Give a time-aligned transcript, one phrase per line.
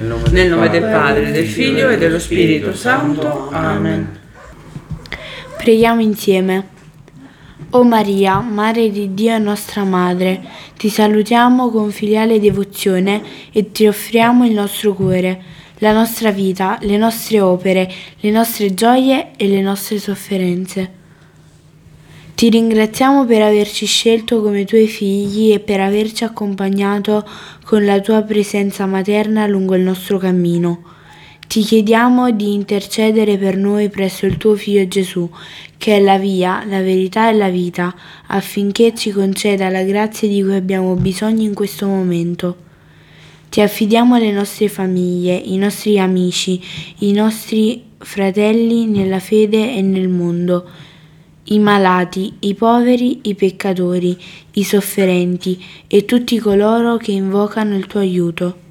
[0.00, 3.50] Nel nome del Padre, del Figlio e dello Spirito Santo.
[3.50, 4.18] Amen.
[5.58, 6.68] Preghiamo insieme.
[7.70, 10.40] O Maria, Madre di Dio e nostra Madre,
[10.78, 15.42] ti salutiamo con filiale devozione e ti offriamo il nostro cuore,
[15.78, 20.99] la nostra vita, le nostre opere, le nostre gioie e le nostre sofferenze.
[22.40, 27.22] Ti ringraziamo per averci scelto come tuoi figli e per averci accompagnato
[27.66, 30.82] con la tua presenza materna lungo il nostro cammino.
[31.46, 35.28] Ti chiediamo di intercedere per noi presso il tuo Figlio Gesù,
[35.76, 37.94] che è la via, la verità e la vita,
[38.28, 42.56] affinché ci conceda la grazia di cui abbiamo bisogno in questo momento.
[43.50, 46.58] Ti affidiamo le nostre famiglie, i nostri amici,
[47.00, 50.88] i nostri fratelli nella fede e nel mondo,
[51.44, 54.16] i malati, i poveri, i peccatori,
[54.52, 58.68] i sofferenti e tutti coloro che invocano il tuo aiuto.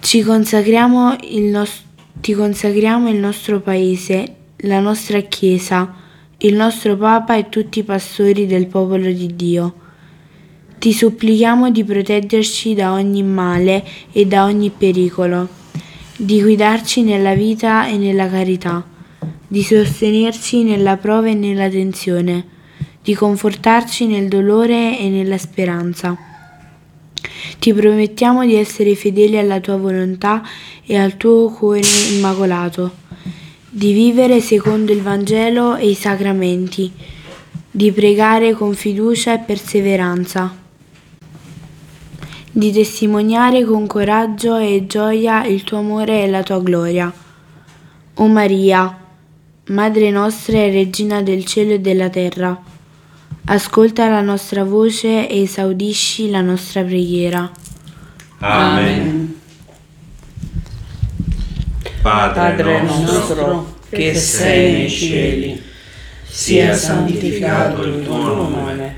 [0.00, 1.84] Ci consacriamo il nos-
[2.20, 5.94] ti consacriamo il nostro Paese, la nostra Chiesa,
[6.38, 9.74] il nostro Papa e tutti i pastori del popolo di Dio.
[10.78, 15.48] Ti supplichiamo di proteggerci da ogni male e da ogni pericolo,
[16.16, 18.84] di guidarci nella vita e nella carità,
[19.48, 22.44] di sostenerci nella prova e nella tensione,
[23.02, 26.34] di confortarci nel dolore e nella speranza
[27.58, 30.42] ti promettiamo di essere fedeli alla tua volontà
[30.84, 32.92] e al tuo cuore immacolato,
[33.68, 36.92] di vivere secondo il Vangelo e i sacramenti,
[37.70, 40.54] di pregare con fiducia e perseveranza,
[42.52, 47.12] di testimoniare con coraggio e gioia il tuo amore e la tua gloria.
[48.18, 49.05] O Maria,
[49.68, 52.60] Madre nostra e Regina del cielo e della terra,
[53.48, 57.48] Ascolta la nostra voce e esaudisci la nostra preghiera.
[58.38, 59.40] Amen.
[62.02, 65.62] Padre nostro che sei nei cieli,
[66.24, 68.94] sia santificato il tuo nome,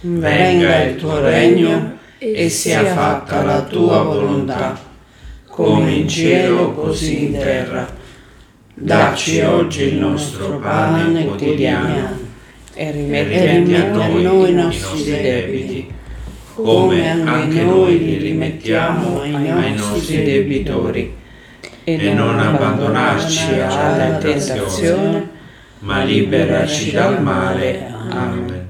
[0.00, 4.80] venga il tuo regno e sia fatta la tua volontà,
[5.46, 8.00] come in cielo così in terra.
[8.74, 12.18] Dacci oggi il nostro pane quotidiano
[12.74, 15.92] e rimetti a noi i nostri debiti,
[16.54, 21.14] come anche noi li rimettiamo ai nostri debitori.
[21.84, 25.28] E non abbandonarci alla tentazione,
[25.80, 27.92] ma liberaci dal male.
[28.08, 28.68] Amen.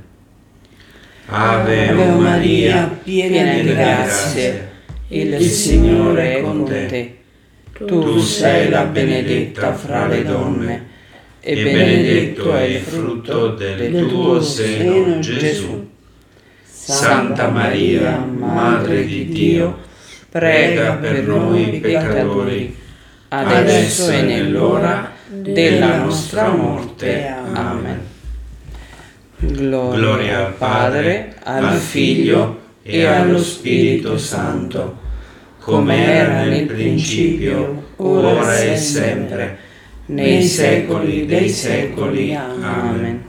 [1.26, 4.68] Ave Maria, piena di grazia,
[5.08, 7.21] il Signore è con te.
[7.76, 10.90] Tu sei la benedetta fra le donne
[11.40, 15.90] e benedetto è il frutto del tuo seno, Gesù.
[16.62, 19.78] Santa Maria, Madre di Dio,
[20.28, 22.76] prega per noi peccatori,
[23.28, 27.26] adesso e nell'ora della nostra morte.
[27.52, 28.00] Amen.
[29.38, 35.00] Gloria al Padre, al Figlio e allo Spirito Santo,
[35.62, 39.58] come era nel principio, ora e sempre
[40.06, 42.34] nei secoli dei secoli.
[42.34, 43.24] Amen.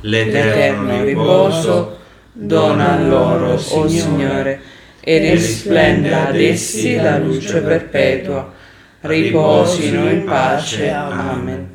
[0.00, 1.98] L'eterno riposo
[2.32, 4.60] dona loro, o Signore,
[5.00, 8.52] e risplenda ad essi la luce perpetua.
[9.00, 10.90] Riposino in pace.
[10.90, 11.68] Amen.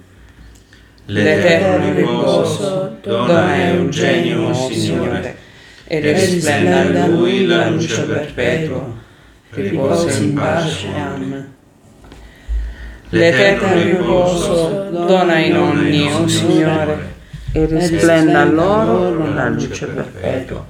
[1.05, 5.47] L'eterno riposo dona a Eugenio, o Signore,
[5.91, 9.07] e risplenda a lui la luce perpetua
[9.49, 10.87] riposi in pace.
[10.87, 11.53] Amen.
[13.09, 17.15] L'eterno riposo dona ai nonni, o Signore,
[17.51, 20.63] e risplenda a loro la luce perpetua.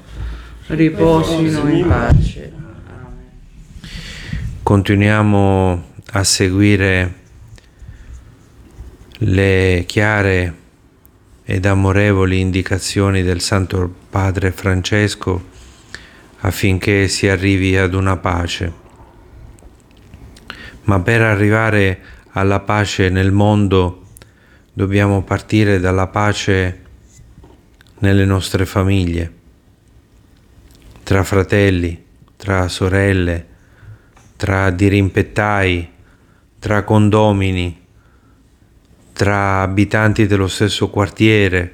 [0.67, 2.53] Riposino in pace.
[4.63, 7.13] Continuiamo a seguire
[9.17, 10.53] le chiare
[11.51, 15.47] ed amorevoli indicazioni del Santo Padre Francesco
[16.41, 18.71] affinché si arrivi ad una pace.
[20.83, 22.01] Ma per arrivare
[22.33, 24.09] alla pace nel mondo
[24.71, 26.83] dobbiamo partire dalla pace
[27.97, 29.33] nelle nostre famiglie,
[31.01, 32.05] tra fratelli,
[32.37, 33.47] tra sorelle,
[34.35, 35.89] tra dirimpettai,
[36.59, 37.78] tra condomini,
[39.19, 41.73] tra abitanti dello stesso quartiere,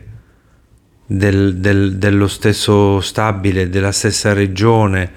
[1.05, 5.11] del, del, dello stesso stabile, della stessa regione,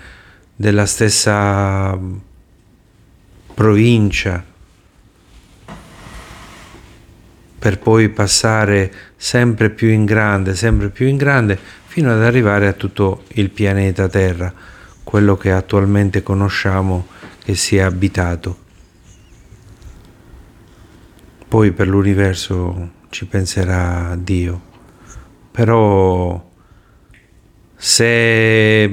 [0.55, 1.99] della stessa
[3.55, 4.45] provincia,
[7.59, 12.75] per poi passare sempre più in grande, sempre più in grande, fino ad arrivare a
[12.75, 14.53] tutto il pianeta Terra,
[15.03, 17.07] quello che attualmente conosciamo
[17.43, 18.67] che sia abitato.
[21.49, 24.61] Poi per l'universo ci penserà Dio.
[25.51, 26.47] Però
[27.75, 28.91] se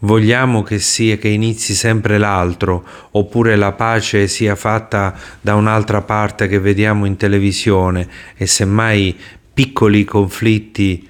[0.00, 6.48] vogliamo che sia che inizi sempre l'altro, oppure la pace sia fatta da un'altra parte
[6.48, 9.16] che vediamo in televisione e semmai
[9.54, 11.08] piccoli conflitti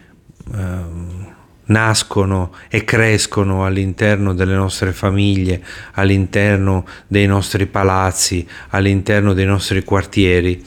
[0.54, 1.23] eh,
[1.66, 5.62] nascono e crescono all'interno delle nostre famiglie,
[5.92, 10.62] all'interno dei nostri palazzi, all'interno dei nostri quartieri,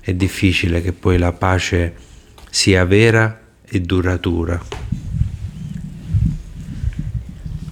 [0.00, 1.94] è difficile che poi la pace
[2.50, 4.60] sia vera e duratura.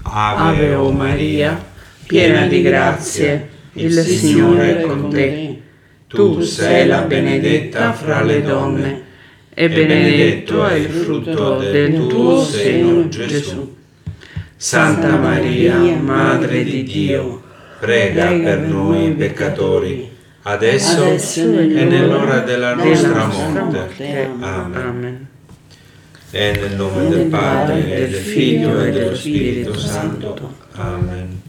[0.03, 1.63] Ave o Maria,
[2.07, 5.63] piena di grazie, il Signore è con te.
[6.07, 9.09] Tu sei la benedetta fra le donne
[9.61, 13.77] e benedetto è il frutto del tuo seno, Gesù.
[14.57, 17.43] Santa Maria, Madre di Dio,
[17.79, 20.11] prega per noi peccatori,
[20.45, 24.31] adesso, e nell'ora della nostra morte.
[24.41, 25.27] Amen.
[26.31, 30.55] E nel nome del Padre, e del Figlio, e dello Spirito Santo.
[30.73, 31.43] Amen.